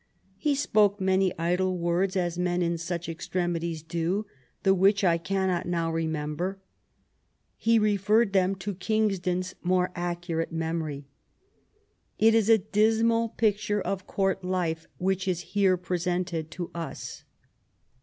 "He 0.39 0.55
spoke 0.55 0.99
many 0.99 1.31
idle 1.37 1.77
words, 1.77 2.15
as 2.15 2.35
men 2.39 2.63
in 2.63 2.79
such 2.79 3.07
extremities 3.07 3.83
do, 3.83 4.25
the 4.63 4.73
which 4.73 5.03
I 5.03 5.19
cannot 5.19 5.67
now 5.67 5.91
remember." 5.91 6.57
He 7.55 7.77
referred 7.77 8.33
them 8.33 8.55
to 8.55 8.73
Kingston's 8.73 9.53
more 9.61 9.91
accurate 9.93 10.51
memory. 10.51 11.05
It 12.17 12.33
is 12.33 12.49
a 12.49 12.57
dismal 12.57 13.29
picture 13.29 13.79
of 13.79 14.07
Court 14.07 14.43
life 14.43 14.87
which 14.97 15.27
is 15.27 15.41
here 15.53 15.77
presented 15.77 16.49
to 16.49 16.71
us. 16.73 17.23